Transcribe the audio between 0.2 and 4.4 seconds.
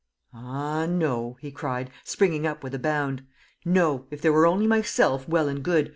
"Ah, no!" he cried, springing up with a bound. "No! If there